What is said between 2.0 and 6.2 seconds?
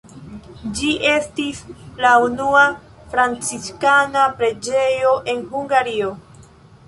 la unua franciskana preĝejo en Hungario.